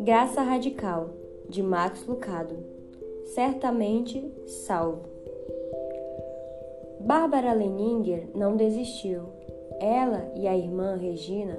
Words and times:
Graça 0.00 0.42
Radical, 0.42 1.10
de 1.48 1.62
Max 1.62 2.04
Lucado. 2.06 2.56
Certamente 3.34 4.30
salvo. 4.46 5.08
Bárbara 7.00 7.52
Leninger 7.52 8.28
não 8.34 8.56
desistiu. 8.56 9.22
Ela 9.80 10.30
e 10.34 10.46
a 10.46 10.56
irmã 10.56 10.96
Regina 10.96 11.58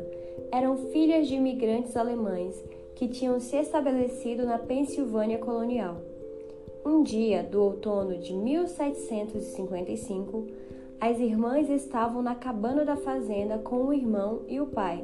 eram 0.52 0.78
filhas 0.78 1.28
de 1.28 1.36
imigrantes 1.36 1.98
alemães 1.98 2.64
que 2.96 3.07
tinham 3.07 3.39
se 3.39 3.55
estabelecido 3.55 4.46
na 4.46 4.57
Pensilvânia 4.57 5.38
colonial. 5.38 5.98
Um 6.86 7.04
dia 7.04 7.44
do 7.44 7.62
outono 7.62 8.18
de 8.18 8.34
1755, 8.34 10.48
as 11.00 11.20
irmãs 11.20 11.70
estavam 11.70 12.21
na 12.21 12.36
cabana 12.36 12.84
da 12.84 12.95
fazenda 12.95 13.57
com 13.57 13.86
o 13.86 13.93
irmão 13.93 14.41
e 14.48 14.59
o 14.59 14.67
pai 14.67 15.03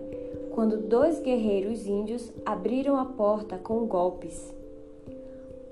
quando 0.56 0.78
dois 0.78 1.20
guerreiros 1.20 1.86
índios 1.86 2.32
abriram 2.46 2.96
a 2.98 3.04
porta 3.04 3.58
com 3.58 3.86
golpes. 3.86 4.56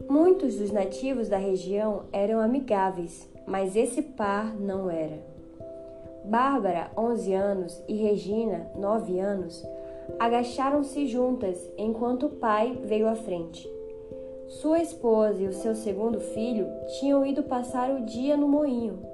Muitos 0.09 0.57
dos 0.57 0.71
nativos 0.71 1.29
da 1.29 1.37
região 1.37 2.03
eram 2.11 2.41
amigáveis, 2.41 3.29
mas 3.47 3.77
esse 3.77 4.01
par 4.01 4.53
não 4.53 4.91
era. 4.91 5.17
Bárbara, 6.25 6.91
11 6.97 7.33
anos, 7.33 7.83
e 7.87 7.95
Regina, 7.95 8.69
9 8.75 9.19
anos, 9.19 9.65
agacharam-se 10.19 11.07
juntas 11.07 11.57
enquanto 11.77 12.25
o 12.25 12.31
pai 12.31 12.77
veio 12.83 13.07
à 13.07 13.15
frente. 13.15 13.69
Sua 14.47 14.81
esposa 14.81 15.41
e 15.41 15.47
o 15.47 15.53
seu 15.53 15.75
segundo 15.75 16.19
filho 16.19 16.67
tinham 16.99 17.25
ido 17.25 17.43
passar 17.43 17.89
o 17.89 18.05
dia 18.05 18.35
no 18.35 18.49
moinho. 18.49 19.12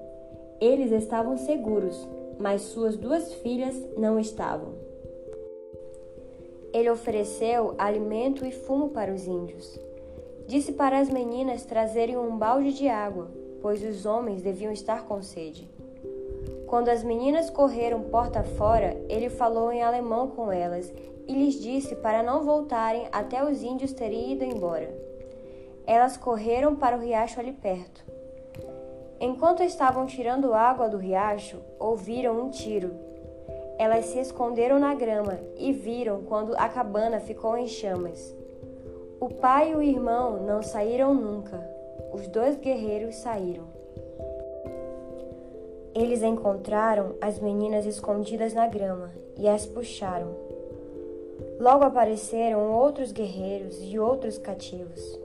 Eles 0.62 0.92
estavam 0.92 1.38
seguros, 1.38 2.08
mas 2.38 2.62
suas 2.62 2.98
duas 2.98 3.34
filhas 3.36 3.76
não 3.98 4.20
estavam. 4.20 4.74
Ele 6.74 6.90
ofereceu 6.90 7.74
alimento 7.78 8.46
e 8.46 8.52
fumo 8.52 8.90
para 8.90 9.12
os 9.12 9.26
índios. 9.26 9.80
Disse 10.48 10.72
para 10.74 11.00
as 11.00 11.10
meninas 11.10 11.66
trazerem 11.66 12.18
um 12.18 12.38
balde 12.38 12.74
de 12.74 12.88
água, 12.88 13.28
pois 13.62 13.84
os 13.84 14.06
homens 14.06 14.42
deviam 14.42 14.72
estar 14.72 15.06
com 15.06 15.22
sede. 15.22 15.70
Quando 16.68 16.90
as 16.90 17.04
meninas 17.04 17.50
correram 17.50 18.04
porta 18.04 18.44
fora, 18.44 18.96
ele 19.10 19.30
falou 19.30 19.72
em 19.72 19.82
alemão 19.82 20.28
com 20.28 20.52
elas 20.52 20.94
e 21.28 21.34
lhes 21.34 21.56
disse 21.56 21.96
para 21.96 22.22
não 22.22 22.44
voltarem 22.44 23.08
até 23.12 23.44
os 23.44 23.64
índios 23.64 23.94
terem 23.94 24.34
ido 24.34 24.44
embora. 24.44 24.94
Elas 25.88 26.18
correram 26.18 26.76
para 26.76 26.96
o 26.96 27.00
riacho 27.00 27.40
ali 27.40 27.54
perto. 27.54 28.04
Enquanto 29.20 29.64
estavam 29.64 30.06
tirando 30.06 30.54
água 30.54 30.88
do 30.88 30.98
riacho, 30.98 31.60
ouviram 31.78 32.40
um 32.40 32.50
tiro 32.50 33.10
elas 33.80 34.08
se 34.08 34.20
esconderam 34.20 34.78
na 34.78 34.94
grama 34.94 35.40
e 35.56 35.72
viram 35.72 36.22
quando 36.24 36.54
a 36.58 36.68
cabana 36.68 37.22
ficou 37.22 37.56
em 37.56 37.66
chamas. 37.66 38.36
O 39.22 39.30
pai 39.30 39.72
e 39.72 39.76
o 39.76 39.82
irmão 39.82 40.44
não 40.46 40.62
saíram 40.62 41.14
nunca. 41.14 41.58
Os 42.12 42.28
dois 42.28 42.58
guerreiros 42.58 43.16
saíram. 43.16 43.64
Eles 45.96 46.22
encontraram 46.22 47.16
as 47.22 47.40
meninas 47.40 47.86
escondidas 47.86 48.54
na 48.54 48.68
grama 48.68 49.12
e 49.38 49.48
as 49.48 49.66
puxaram. 49.66 50.36
Logo 51.58 51.86
apareceram 51.86 52.74
outros 52.74 53.14
guerreiros 53.14 53.80
e 53.82 53.98
outros 53.98 54.38
cativos. 54.38 55.18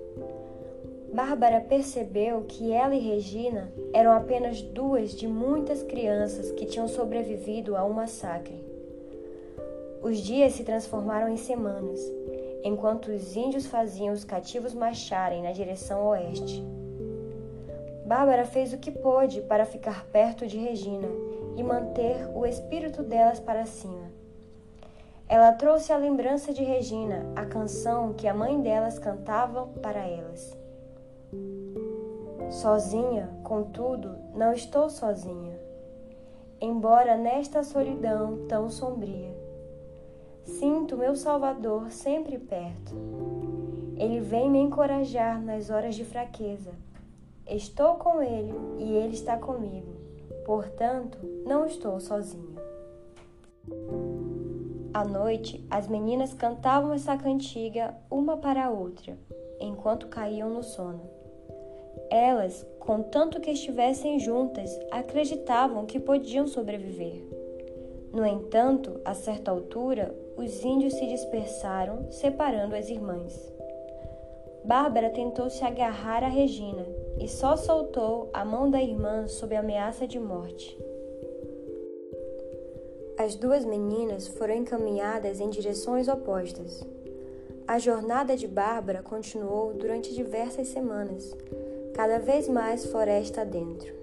Bárbara 1.14 1.60
percebeu 1.60 2.42
que 2.42 2.72
ela 2.72 2.92
e 2.92 2.98
Regina 2.98 3.72
eram 3.92 4.10
apenas 4.10 4.60
duas 4.60 5.12
de 5.12 5.28
muitas 5.28 5.80
crianças 5.80 6.50
que 6.50 6.66
tinham 6.66 6.88
sobrevivido 6.88 7.76
a 7.76 7.84
um 7.84 7.92
massacre. 7.92 8.60
Os 10.02 10.18
dias 10.18 10.54
se 10.54 10.64
transformaram 10.64 11.28
em 11.28 11.36
semanas, 11.36 12.00
enquanto 12.64 13.12
os 13.12 13.36
índios 13.36 13.64
faziam 13.64 14.12
os 14.12 14.24
cativos 14.24 14.74
marcharem 14.74 15.40
na 15.40 15.52
direção 15.52 16.04
oeste. 16.04 16.60
Bárbara 18.04 18.44
fez 18.44 18.72
o 18.72 18.78
que 18.78 18.90
pôde 18.90 19.40
para 19.42 19.64
ficar 19.64 20.06
perto 20.06 20.48
de 20.48 20.58
Regina 20.58 21.06
e 21.56 21.62
manter 21.62 22.28
o 22.34 22.44
espírito 22.44 23.04
delas 23.04 23.38
para 23.38 23.66
cima. 23.66 24.10
Ela 25.28 25.52
trouxe 25.52 25.92
a 25.92 25.96
lembrança 25.96 26.52
de 26.52 26.64
Regina, 26.64 27.24
a 27.36 27.46
canção 27.46 28.14
que 28.14 28.26
a 28.26 28.34
mãe 28.34 28.60
delas 28.60 28.98
cantava 28.98 29.68
para 29.80 30.00
elas. 30.00 30.63
Sozinha, 32.54 33.28
contudo, 33.42 34.14
não 34.32 34.52
estou 34.52 34.88
sozinha, 34.88 35.58
embora 36.60 37.16
nesta 37.16 37.64
solidão 37.64 38.46
tão 38.46 38.70
sombria. 38.70 39.36
Sinto 40.44 40.96
meu 40.96 41.16
Salvador 41.16 41.90
sempre 41.90 42.38
perto. 42.38 42.94
Ele 43.96 44.20
vem 44.20 44.48
me 44.48 44.60
encorajar 44.60 45.42
nas 45.42 45.68
horas 45.68 45.96
de 45.96 46.04
fraqueza. 46.04 46.70
Estou 47.44 47.96
com 47.96 48.22
ele 48.22 48.54
e 48.78 48.92
ele 48.98 49.14
está 49.14 49.36
comigo. 49.36 49.92
Portanto, 50.46 51.18
não 51.44 51.66
estou 51.66 51.98
sozinha. 51.98 52.62
À 54.94 55.04
noite, 55.04 55.66
as 55.68 55.88
meninas 55.88 56.32
cantavam 56.32 56.92
essa 56.92 57.16
cantiga 57.18 57.96
uma 58.08 58.36
para 58.36 58.66
a 58.66 58.70
outra, 58.70 59.18
enquanto 59.58 60.06
caíam 60.06 60.48
no 60.48 60.62
sono. 60.62 61.23
Elas, 62.10 62.66
contanto 62.78 63.40
que 63.40 63.50
estivessem 63.50 64.18
juntas, 64.18 64.70
acreditavam 64.90 65.86
que 65.86 65.98
podiam 65.98 66.46
sobreviver. 66.46 67.22
No 68.12 68.24
entanto, 68.24 69.00
a 69.04 69.12
certa 69.12 69.50
altura, 69.50 70.14
os 70.36 70.64
índios 70.64 70.94
se 70.94 71.06
dispersaram, 71.06 72.10
separando 72.10 72.76
as 72.76 72.88
irmãs. 72.88 73.52
Bárbara 74.64 75.10
tentou 75.10 75.50
se 75.50 75.64
agarrar 75.64 76.22
a 76.22 76.28
Regina 76.28 76.86
e 77.18 77.28
só 77.28 77.56
soltou 77.56 78.30
a 78.32 78.44
mão 78.44 78.70
da 78.70 78.80
irmã 78.80 79.26
sob 79.28 79.54
ameaça 79.54 80.06
de 80.06 80.18
morte. 80.18 80.78
As 83.18 83.34
duas 83.34 83.64
meninas 83.64 84.26
foram 84.26 84.54
encaminhadas 84.54 85.40
em 85.40 85.50
direções 85.50 86.08
opostas. 86.08 86.84
A 87.66 87.78
jornada 87.78 88.36
de 88.36 88.46
Bárbara 88.48 89.02
continuou 89.02 89.72
durante 89.72 90.14
diversas 90.14 90.68
semanas, 90.68 91.36
cada 91.94 92.18
vez 92.18 92.48
mais 92.48 92.84
floresta 92.86 93.44
dentro. 93.44 93.94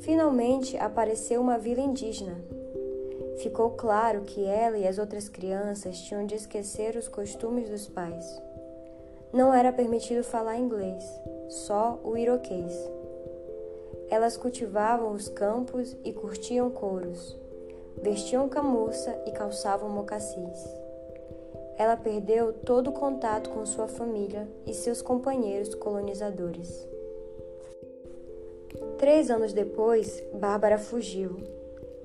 Finalmente 0.00 0.76
apareceu 0.76 1.40
uma 1.40 1.56
vila 1.56 1.80
indígena. 1.80 2.36
Ficou 3.38 3.70
claro 3.70 4.22
que 4.22 4.44
ela 4.44 4.76
e 4.76 4.86
as 4.86 4.98
outras 4.98 5.28
crianças 5.28 5.98
tinham 6.00 6.26
de 6.26 6.34
esquecer 6.34 6.96
os 6.96 7.06
costumes 7.06 7.70
dos 7.70 7.88
pais. 7.88 8.42
Não 9.32 9.54
era 9.54 9.72
permitido 9.72 10.24
falar 10.24 10.58
inglês, 10.58 11.04
só 11.48 12.00
o 12.02 12.16
iroquês. 12.16 12.72
Elas 14.10 14.36
cultivavam 14.36 15.12
os 15.12 15.28
campos 15.28 15.96
e 16.04 16.12
curtiam 16.12 16.68
couros, 16.70 17.38
vestiam 18.02 18.48
camurça 18.48 19.16
e 19.26 19.30
calçavam 19.30 19.88
mocassis. 19.88 20.79
Ela 21.80 21.96
perdeu 21.96 22.52
todo 22.52 22.90
o 22.90 22.92
contato 22.92 23.48
com 23.48 23.64
sua 23.64 23.88
família 23.88 24.46
e 24.66 24.74
seus 24.74 25.00
companheiros 25.00 25.74
colonizadores. 25.74 26.86
Três 28.98 29.30
anos 29.30 29.54
depois, 29.54 30.22
Bárbara 30.34 30.76
fugiu. 30.76 31.38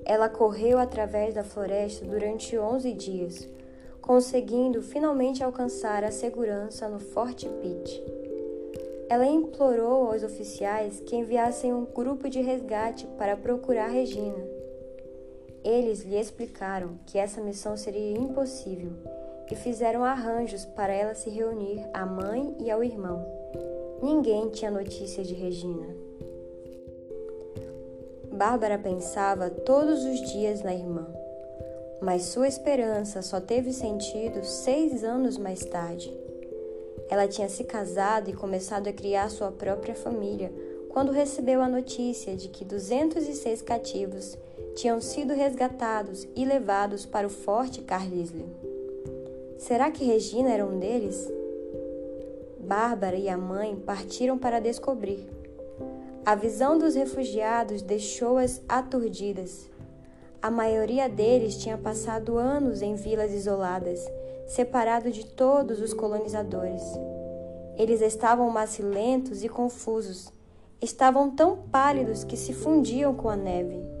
Ela 0.02 0.30
correu 0.30 0.78
através 0.78 1.34
da 1.34 1.44
floresta 1.44 2.06
durante 2.06 2.56
onze 2.56 2.90
dias, 2.94 3.46
conseguindo 4.00 4.80
finalmente 4.80 5.44
alcançar 5.44 6.04
a 6.04 6.10
segurança 6.10 6.88
no 6.88 6.98
Forte 6.98 7.46
Pitt. 7.46 8.02
Ela 9.10 9.26
implorou 9.26 10.10
aos 10.10 10.22
oficiais 10.22 11.00
que 11.00 11.16
enviassem 11.16 11.74
um 11.74 11.84
grupo 11.84 12.30
de 12.30 12.40
resgate 12.40 13.06
para 13.18 13.36
procurar 13.36 13.88
Regina. 13.88 14.42
Eles 15.62 16.00
lhe 16.00 16.18
explicaram 16.18 16.98
que 17.04 17.18
essa 17.18 17.42
missão 17.42 17.76
seria 17.76 18.16
impossível 18.16 19.25
e 19.50 19.54
fizeram 19.54 20.04
arranjos 20.04 20.64
para 20.64 20.92
ela 20.92 21.14
se 21.14 21.30
reunir 21.30 21.88
à 21.92 22.04
mãe 22.04 22.56
e 22.60 22.70
ao 22.70 22.82
irmão. 22.82 23.24
Ninguém 24.02 24.48
tinha 24.50 24.70
notícia 24.70 25.24
de 25.24 25.34
Regina. 25.34 25.86
Bárbara 28.32 28.78
pensava 28.78 29.48
todos 29.48 30.04
os 30.04 30.20
dias 30.32 30.62
na 30.62 30.74
irmã, 30.74 31.06
mas 32.02 32.24
sua 32.24 32.46
esperança 32.46 33.22
só 33.22 33.40
teve 33.40 33.72
sentido 33.72 34.44
seis 34.44 35.02
anos 35.02 35.38
mais 35.38 35.64
tarde. 35.64 36.14
Ela 37.08 37.26
tinha 37.26 37.48
se 37.48 37.64
casado 37.64 38.28
e 38.28 38.34
começado 38.34 38.88
a 38.88 38.92
criar 38.92 39.30
sua 39.30 39.50
própria 39.50 39.94
família 39.94 40.52
quando 40.90 41.12
recebeu 41.12 41.62
a 41.62 41.68
notícia 41.68 42.36
de 42.36 42.48
que 42.48 42.64
206 42.64 43.62
cativos 43.62 44.36
tinham 44.74 45.00
sido 45.00 45.32
resgatados 45.32 46.26
e 46.34 46.44
levados 46.44 47.06
para 47.06 47.26
o 47.26 47.30
Forte 47.30 47.80
Carlisle. 47.82 48.65
Será 49.58 49.90
que 49.90 50.04
Regina 50.04 50.50
era 50.50 50.66
um 50.66 50.78
deles? 50.78 51.32
Bárbara 52.60 53.16
e 53.16 53.28
a 53.28 53.38
mãe 53.38 53.74
partiram 53.74 54.36
para 54.36 54.60
descobrir. 54.60 55.26
A 56.24 56.34
visão 56.34 56.76
dos 56.76 56.94
refugiados 56.94 57.80
deixou-as 57.80 58.60
aturdidas. 58.68 59.70
A 60.42 60.50
maioria 60.50 61.08
deles 61.08 61.56
tinha 61.56 61.78
passado 61.78 62.36
anos 62.36 62.82
em 62.82 62.96
vilas 62.96 63.32
isoladas, 63.32 64.04
separado 64.46 65.10
de 65.10 65.24
todos 65.24 65.80
os 65.80 65.94
colonizadores. 65.94 66.82
Eles 67.78 68.02
estavam 68.02 68.50
macilentos 68.50 69.42
e 69.42 69.48
confusos. 69.48 70.30
Estavam 70.82 71.30
tão 71.30 71.56
pálidos 71.56 72.24
que 72.24 72.36
se 72.36 72.52
fundiam 72.52 73.14
com 73.14 73.30
a 73.30 73.36
neve. 73.36 73.95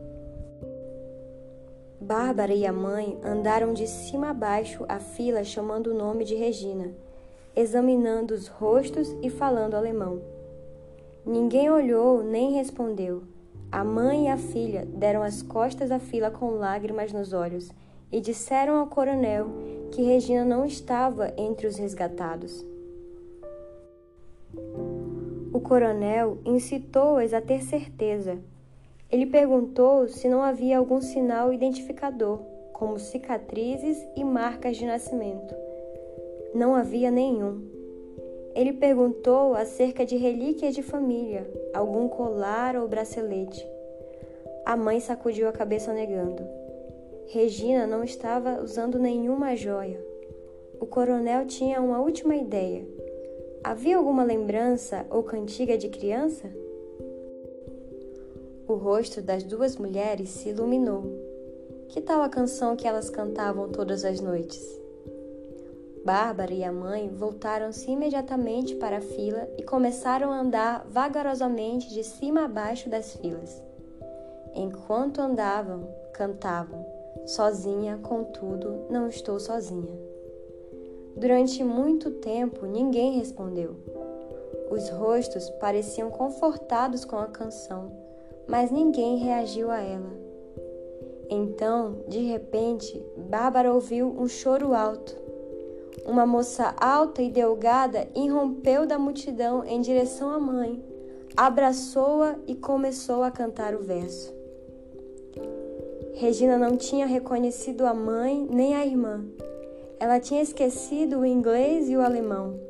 Bárbara 2.06 2.54
e 2.54 2.64
a 2.64 2.72
mãe 2.72 3.18
andaram 3.24 3.72
de 3.72 3.88
cima 3.88 4.30
a 4.30 4.32
baixo 4.32 4.84
a 4.88 5.00
fila 5.00 5.42
chamando 5.42 5.88
o 5.88 5.94
nome 5.94 6.24
de 6.24 6.36
Regina, 6.36 6.94
examinando 7.56 8.32
os 8.32 8.46
rostos 8.46 9.12
e 9.20 9.28
falando 9.28 9.74
alemão. 9.74 10.22
Ninguém 11.26 11.68
olhou 11.68 12.22
nem 12.22 12.52
respondeu. 12.52 13.24
A 13.72 13.82
mãe 13.82 14.26
e 14.26 14.28
a 14.28 14.36
filha 14.36 14.86
deram 14.86 15.20
as 15.20 15.42
costas 15.42 15.90
à 15.90 15.98
fila 15.98 16.30
com 16.30 16.50
lágrimas 16.50 17.12
nos 17.12 17.32
olhos 17.32 17.72
e 18.12 18.20
disseram 18.20 18.76
ao 18.76 18.86
coronel 18.86 19.48
que 19.90 20.02
Regina 20.02 20.44
não 20.44 20.64
estava 20.64 21.34
entre 21.36 21.66
os 21.66 21.76
resgatados. 21.76 22.64
O 25.52 25.58
coronel 25.58 26.38
incitou-as 26.44 27.34
a 27.34 27.40
ter 27.40 27.64
certeza. 27.64 28.38
Ele 29.16 29.24
perguntou 29.24 30.06
se 30.08 30.28
não 30.28 30.42
havia 30.42 30.76
algum 30.76 31.00
sinal 31.00 31.50
identificador, 31.50 32.38
como 32.70 32.98
cicatrizes 32.98 34.06
e 34.14 34.22
marcas 34.22 34.76
de 34.76 34.84
nascimento. 34.84 35.54
Não 36.54 36.74
havia 36.74 37.10
nenhum. 37.10 37.62
Ele 38.54 38.74
perguntou 38.74 39.54
acerca 39.54 40.04
de 40.04 40.18
relíquias 40.18 40.74
de 40.74 40.82
família, 40.82 41.50
algum 41.72 42.08
colar 42.08 42.76
ou 42.76 42.86
bracelete. 42.86 43.66
A 44.66 44.76
mãe 44.76 45.00
sacudiu 45.00 45.48
a 45.48 45.52
cabeça 45.52 45.94
negando. 45.94 46.46
Regina 47.28 47.86
não 47.86 48.04
estava 48.04 48.60
usando 48.62 48.98
nenhuma 48.98 49.56
joia. 49.56 49.98
O 50.78 50.84
coronel 50.84 51.46
tinha 51.46 51.80
uma 51.80 52.00
última 52.00 52.36
ideia. 52.36 52.86
Havia 53.64 53.96
alguma 53.96 54.24
lembrança 54.24 55.06
ou 55.08 55.22
cantiga 55.22 55.78
de 55.78 55.88
criança? 55.88 56.65
O 58.68 58.74
rosto 58.74 59.22
das 59.22 59.44
duas 59.44 59.76
mulheres 59.76 60.28
se 60.30 60.48
iluminou. 60.48 61.04
Que 61.88 62.00
tal 62.00 62.20
a 62.20 62.28
canção 62.28 62.74
que 62.74 62.86
elas 62.86 63.08
cantavam 63.08 63.68
todas 63.68 64.04
as 64.04 64.20
noites? 64.20 64.60
Bárbara 66.04 66.52
e 66.52 66.64
a 66.64 66.72
mãe 66.72 67.08
voltaram-se 67.08 67.90
imediatamente 67.90 68.74
para 68.74 68.98
a 68.98 69.00
fila 69.00 69.48
e 69.56 69.62
começaram 69.62 70.32
a 70.32 70.40
andar 70.40 70.84
vagarosamente 70.88 71.94
de 71.94 72.02
cima 72.02 72.44
a 72.44 72.48
baixo 72.48 72.88
das 72.88 73.14
filas. 73.14 73.62
Enquanto 74.52 75.20
andavam, 75.20 75.88
cantavam: 76.12 76.84
Sozinha, 77.24 77.98
contudo, 78.02 78.86
não 78.90 79.08
estou 79.08 79.38
sozinha. 79.38 79.96
Durante 81.16 81.62
muito 81.62 82.10
tempo 82.10 82.66
ninguém 82.66 83.18
respondeu. 83.18 83.76
Os 84.70 84.88
rostos 84.90 85.48
pareciam 85.60 86.10
confortados 86.10 87.04
com 87.04 87.16
a 87.16 87.26
canção, 87.26 88.05
mas 88.48 88.70
ninguém 88.70 89.18
reagiu 89.18 89.70
a 89.70 89.80
ela. 89.80 90.26
Então, 91.28 92.04
de 92.06 92.20
repente, 92.20 93.04
Bárbara 93.16 93.72
ouviu 93.72 94.08
um 94.08 94.28
choro 94.28 94.74
alto. 94.74 95.16
Uma 96.04 96.24
moça 96.24 96.74
alta 96.80 97.20
e 97.20 97.30
delgada 97.30 98.06
irrompeu 98.14 98.86
da 98.86 98.98
multidão 98.98 99.64
em 99.64 99.80
direção 99.80 100.30
à 100.30 100.38
mãe, 100.38 100.80
abraçou-a 101.36 102.36
e 102.46 102.54
começou 102.54 103.24
a 103.24 103.30
cantar 103.30 103.74
o 103.74 103.82
verso. 103.82 104.32
Regina 106.14 106.56
não 106.56 106.76
tinha 106.76 107.06
reconhecido 107.06 107.84
a 107.84 107.92
mãe 107.92 108.46
nem 108.48 108.74
a 108.74 108.86
irmã. 108.86 109.24
Ela 109.98 110.20
tinha 110.20 110.42
esquecido 110.42 111.18
o 111.20 111.26
inglês 111.26 111.88
e 111.88 111.96
o 111.96 112.00
alemão, 112.00 112.60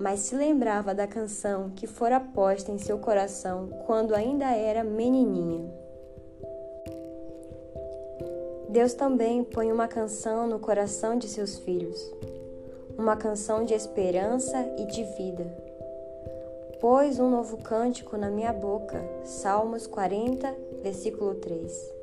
mas 0.00 0.20
se 0.20 0.34
lembrava 0.34 0.94
da 0.94 1.06
canção 1.06 1.70
que 1.70 1.86
fora 1.86 2.20
posta 2.20 2.70
em 2.70 2.78
seu 2.78 2.98
coração 2.98 3.68
quando 3.86 4.14
ainda 4.14 4.46
era 4.46 4.84
menininha. 4.84 5.70
Deus 8.68 8.94
também 8.94 9.42
põe 9.42 9.72
uma 9.72 9.88
canção 9.88 10.46
no 10.46 10.58
coração 10.58 11.16
de 11.16 11.26
seus 11.26 11.58
filhos 11.58 12.12
uma 12.98 13.16
canção 13.16 13.64
de 13.64 13.74
esperança 13.74 14.58
e 14.76 14.84
de 14.86 15.04
vida. 15.04 15.46
Pôs 16.80 17.20
um 17.20 17.30
novo 17.30 17.56
cântico 17.58 18.16
na 18.16 18.28
minha 18.28 18.52
boca. 18.52 19.00
Salmos 19.22 19.86
40, 19.86 20.52
versículo 20.82 21.36
3. 21.36 21.94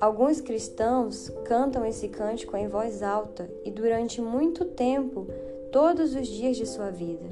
Alguns 0.00 0.40
cristãos 0.40 1.30
cantam 1.44 1.84
esse 1.84 2.08
cântico 2.08 2.56
em 2.56 2.68
voz 2.68 3.02
alta 3.02 3.50
e 3.66 3.70
durante 3.70 4.18
muito 4.22 4.64
tempo, 4.64 5.26
todos 5.72 6.14
os 6.14 6.28
dias 6.28 6.58
de 6.58 6.66
sua 6.66 6.90
vida. 6.90 7.24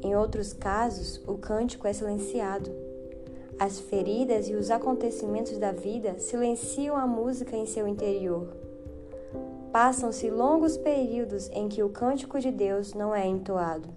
Em 0.00 0.14
outros 0.14 0.52
casos, 0.52 1.20
o 1.26 1.36
cântico 1.36 1.88
é 1.88 1.92
silenciado. 1.92 2.70
As 3.58 3.80
feridas 3.80 4.48
e 4.48 4.54
os 4.54 4.70
acontecimentos 4.70 5.58
da 5.58 5.72
vida 5.72 6.16
silenciam 6.20 6.96
a 6.96 7.08
música 7.08 7.56
em 7.56 7.66
seu 7.66 7.88
interior. 7.88 8.56
Passam-se 9.72 10.30
longos 10.30 10.76
períodos 10.76 11.50
em 11.50 11.68
que 11.68 11.82
o 11.82 11.88
cântico 11.88 12.38
de 12.38 12.52
Deus 12.52 12.94
não 12.94 13.12
é 13.12 13.26
entoado. 13.26 13.88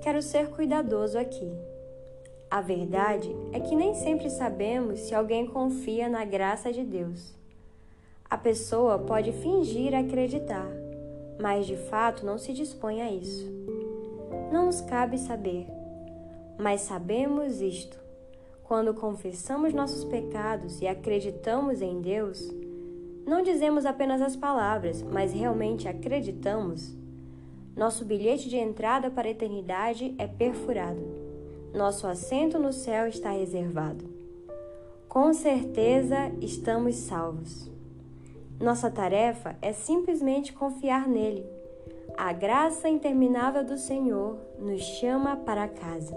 Quero 0.00 0.22
ser 0.22 0.50
cuidadoso 0.50 1.18
aqui. 1.18 1.50
A 2.48 2.60
verdade 2.60 3.34
é 3.52 3.58
que 3.58 3.74
nem 3.74 3.92
sempre 3.92 4.30
sabemos 4.30 5.00
se 5.00 5.14
alguém 5.16 5.48
confia 5.48 6.08
na 6.08 6.24
graça 6.24 6.72
de 6.72 6.84
Deus. 6.84 7.34
A 8.30 8.38
pessoa 8.38 8.98
pode 9.00 9.32
fingir 9.32 9.94
acreditar, 9.94 10.70
mas 11.40 11.66
de 11.66 11.76
fato 11.76 12.24
não 12.24 12.38
se 12.38 12.52
dispõe 12.52 13.00
a 13.02 13.10
isso. 13.10 13.46
Não 14.52 14.66
nos 14.66 14.80
cabe 14.80 15.18
saber, 15.18 15.66
mas 16.58 16.82
sabemos 16.82 17.60
isto: 17.60 17.98
quando 18.64 18.92
confessamos 18.94 19.72
nossos 19.72 20.04
pecados 20.04 20.80
e 20.80 20.86
acreditamos 20.86 21.80
em 21.80 22.00
Deus, 22.00 22.52
não 23.26 23.42
dizemos 23.42 23.86
apenas 23.86 24.22
as 24.22 24.34
palavras, 24.34 25.02
mas 25.02 25.32
realmente 25.32 25.86
acreditamos? 25.86 26.96
Nosso 27.76 28.04
bilhete 28.04 28.48
de 28.48 28.56
entrada 28.56 29.10
para 29.10 29.28
a 29.28 29.30
eternidade 29.30 30.14
é 30.18 30.26
perfurado. 30.26 31.00
Nosso 31.72 32.06
assento 32.06 32.58
no 32.58 32.72
céu 32.72 33.06
está 33.06 33.30
reservado. 33.30 34.04
Com 35.08 35.32
certeza 35.32 36.32
estamos 36.40 36.96
salvos. 36.96 37.70
Nossa 38.60 38.90
tarefa 38.90 39.56
é 39.62 39.72
simplesmente 39.72 40.52
confiar 40.52 41.06
nele. 41.06 41.46
A 42.16 42.32
graça 42.32 42.88
interminável 42.88 43.62
do 43.62 43.78
Senhor 43.78 44.36
nos 44.58 44.82
chama 44.82 45.36
para 45.36 45.68
casa. 45.68 46.16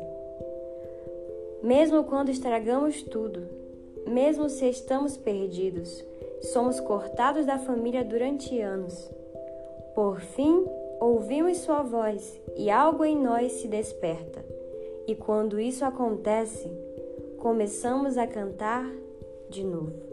Mesmo 1.62 2.04
quando 2.04 2.30
estragamos 2.30 3.04
tudo, 3.04 3.48
mesmo 4.08 4.50
se 4.50 4.68
estamos 4.68 5.16
perdidos, 5.16 6.04
somos 6.42 6.80
cortados 6.80 7.46
da 7.46 7.60
família 7.60 8.04
durante 8.04 8.60
anos. 8.60 9.12
Por 9.94 10.20
fim, 10.20 10.66
ouvimos 11.00 11.60
sua 11.60 11.84
voz 11.84 12.42
e 12.58 12.72
algo 12.72 13.06
em 13.06 13.16
nós 13.16 13.52
se 13.52 13.68
desperta. 13.68 14.44
E 15.06 15.14
quando 15.14 15.60
isso 15.60 15.86
acontece, 15.86 16.68
começamos 17.38 18.18
a 18.18 18.26
cantar 18.26 18.92
de 19.48 19.64
novo. 19.64 20.11